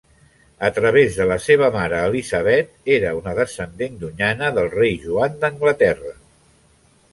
A 0.69 0.69
través 0.77 1.17
de 1.17 1.27
la 1.31 1.37
seva 1.47 1.69
mare 1.75 1.99
Elisabet 2.07 2.73
era 2.97 3.13
una 3.19 3.35
descendent 3.41 4.01
llunyana 4.01 4.51
del 4.59 4.73
rei 4.79 4.99
Joan 5.07 5.39
d'Anglaterra. 5.45 6.19